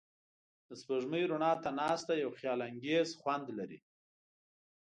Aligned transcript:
د 0.67 0.69
سپوږمۍ 0.81 1.23
رڼا 1.31 1.51
ته 1.63 1.69
ناستې 1.79 2.13
یو 2.23 2.31
خیالانګیز 2.37 3.09
خوند 3.21 3.45
لري. 3.57 3.79